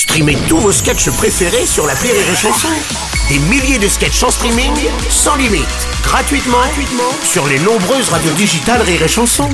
[0.00, 2.68] Streamez tous vos sketchs préférés sur la Rire et Chanson.
[3.28, 4.72] Des milliers de sketchs en streaming,
[5.10, 5.66] sans limite,
[6.02, 9.46] gratuitement, gratuitement sur les nombreuses radios digitales Rire et Chanson.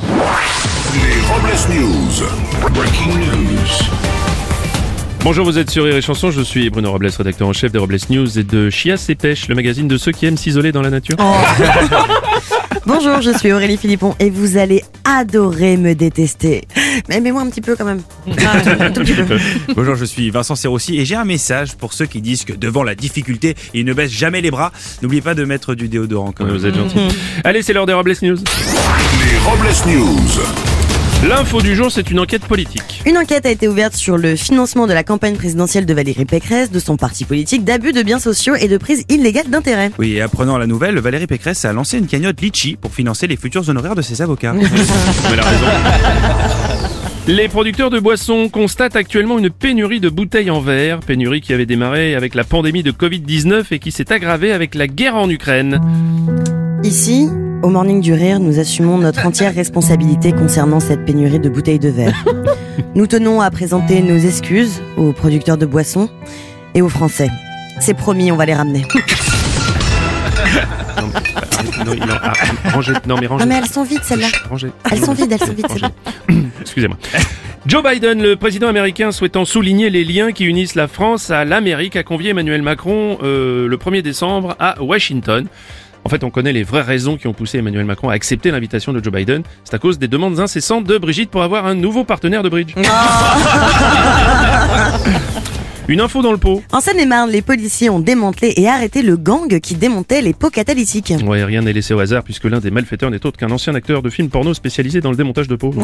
[0.00, 2.26] Les Robles News.
[2.74, 3.68] Breaking news.
[5.20, 7.78] Bonjour, vous êtes sur Rire et Chanson, je suis Bruno Robles, rédacteur en chef des
[7.78, 10.82] Robles News et de Chias et Pêche, le magazine de ceux qui aiment s'isoler dans
[10.82, 11.16] la nature.
[12.84, 16.62] Bonjour, je suis Aurélie Philippon et vous allez adorer me détester.
[17.08, 18.02] Mais aimez-moi un petit peu quand même.
[18.26, 19.38] Un tout petit peu.
[19.76, 22.82] Bonjour, je suis Vincent Serroussi et j'ai un message pour ceux qui disent que devant
[22.82, 24.72] la difficulté, ils ne baissent jamais les bras.
[25.00, 26.56] N'oubliez pas de mettre du déodorant quand même.
[26.56, 26.98] Vous êtes gentil.
[27.44, 28.38] Allez, c'est l'heure des Robles News.
[28.38, 30.71] Les Robles News.
[31.28, 33.00] L'info du jour, c'est une enquête politique.
[33.06, 36.72] Une enquête a été ouverte sur le financement de la campagne présidentielle de Valérie Pécresse,
[36.72, 39.92] de son parti politique, d'abus de biens sociaux et de prise illégale d'intérêt.
[40.00, 43.36] Oui, et apprenant la nouvelle, Valérie Pécresse a lancé une cagnotte Litchi pour financer les
[43.36, 44.52] futurs honoraires de ses avocats.
[45.32, 45.66] Elle a raison.
[47.28, 51.66] Les producteurs de boissons constatent actuellement une pénurie de bouteilles en verre, pénurie qui avait
[51.66, 55.80] démarré avec la pandémie de Covid-19 et qui s'est aggravée avec la guerre en Ukraine.
[56.82, 57.28] Ici,
[57.62, 61.88] au Morning du Rire, nous assumons notre entière responsabilité concernant cette pénurie de bouteilles de
[61.88, 62.24] verre.
[62.94, 66.10] Nous tenons à présenter nos excuses aux producteurs de boissons
[66.74, 67.28] et aux Français.
[67.80, 68.82] C'est promis, on va les ramener.
[71.86, 72.32] Non, non, ah,
[72.72, 73.44] rangez, non mais rangez.
[73.44, 74.28] Non mais elles sont vides celles-là.
[74.48, 74.70] Rangez.
[74.90, 75.66] Elles sont vides, elles sont vides.
[76.28, 76.42] bon.
[76.60, 76.96] Excusez-moi.
[77.66, 81.96] Joe Biden, le président américain souhaitant souligner les liens qui unissent la France à l'Amérique,
[81.96, 85.46] a convié Emmanuel Macron euh, le 1er décembre à Washington.
[86.04, 88.92] En fait, on connaît les vraies raisons qui ont poussé Emmanuel Macron à accepter l'invitation
[88.92, 89.42] de Joe Biden.
[89.64, 92.74] C'est à cause des demandes incessantes de Brigitte pour avoir un nouveau partenaire de bridge.
[95.88, 96.62] Une info dans le pot.
[96.72, 101.12] En Seine-et-Marne, les policiers ont démantelé et arrêté le gang qui démontait les pots catalytiques.
[101.26, 104.00] Ouais, rien n'est laissé au hasard puisque l'un des malfaiteurs n'est autre qu'un ancien acteur
[104.00, 105.74] de film porno spécialisé dans le démontage de pots.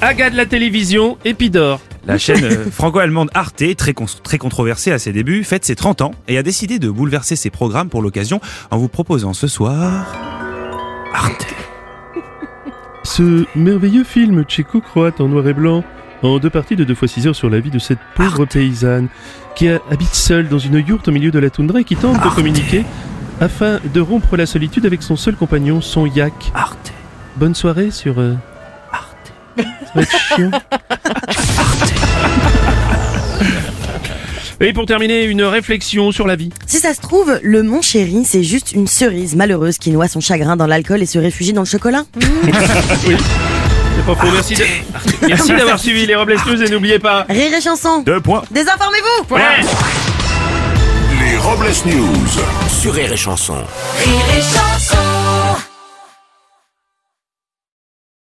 [0.00, 1.80] Aga de la télévision, Épidore.
[2.06, 6.02] La chaîne euh, franco-allemande Arte, très, con- très controversée à ses débuts, fête ses 30
[6.02, 8.40] ans et a décidé de bouleverser ses programmes pour l'occasion
[8.70, 10.14] en vous proposant ce soir...
[11.14, 11.46] Arte.
[13.04, 15.84] Ce merveilleux film tchéco-croate en noir et blanc,
[16.22, 19.08] en deux parties de deux fois six heures sur la vie de cette pauvre paysanne
[19.54, 22.28] qui habite seule dans une yourte au milieu de la toundra et qui tente de
[22.34, 22.84] communiquer
[23.40, 26.50] afin de rompre la solitude avec son seul compagnon, son yak.
[26.54, 26.92] Arte.
[27.36, 28.18] Bonne soirée sur...
[28.18, 28.34] euh,
[29.56, 29.62] Ça
[29.94, 30.50] va être chiant.
[34.60, 36.50] Et pour terminer, une réflexion sur la vie.
[36.66, 40.20] Si ça se trouve, le mon chéri, c'est juste une cerise malheureuse qui noie son
[40.20, 42.04] chagrin dans l'alcool et se réfugie dans le chocolat.
[43.98, 47.24] C'est pas faux, merci de- Merci d'avoir suivi les Robles News et n'oubliez pas...
[47.30, 48.42] Rire et chanson Deux points.
[48.50, 49.40] Désinformez-vous Ouais.
[51.18, 52.28] Les Robles News.
[52.80, 53.54] Sur Rire et Chanson.
[53.54, 54.98] Rire et chanson